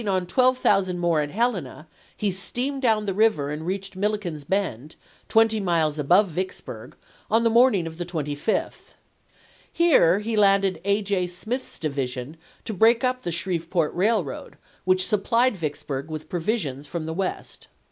Dec, 0.01 0.05
1862. 0.05 0.31
taking 0.33 0.97
on 0.97 0.97
12,000 0.97 0.99
more 0.99 1.21
at 1.21 1.29
Helena, 1.29 1.87
he 2.17 2.31
steamed 2.31 2.81
down 2.81 3.05
the 3.05 3.13
river 3.13 3.51
and 3.51 3.67
reached 3.67 3.95
Milliken's 3.95 4.43
Bend, 4.43 4.95
twenty 5.29 5.59
miles 5.59 5.99
above 5.99 6.29
Vicksburg, 6.29 6.95
on 7.29 7.43
the 7.43 7.51
morn 7.51 7.75
ing 7.75 7.85
of 7.85 7.99
the 7.99 8.05
25th. 8.07 8.95
Here 9.71 10.17
he 10.17 10.35
landed 10.35 10.81
A. 10.85 11.03
J. 11.03 11.27
Smith's 11.27 11.77
divi 11.77 12.07
sion 12.07 12.37
to 12.65 12.73
break 12.73 13.01
np 13.01 13.21
the 13.21 13.31
Shreveport 13.31 13.95
Eailroad, 13.95 14.53
which 14.85 15.05
supplied 15.05 15.55
Vicksburg 15.55 16.09
with 16.09 16.29
provisions 16.29 16.87
from 16.87 17.05
the 17.05 17.13
West. 17.13 17.67